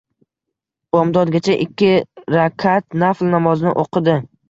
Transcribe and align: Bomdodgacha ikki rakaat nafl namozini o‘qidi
Bomdodgacha 0.95 1.59
ikki 1.67 1.91
rakaat 2.39 3.01
nafl 3.07 3.33
namozini 3.39 3.79
o‘qidi 3.87 4.23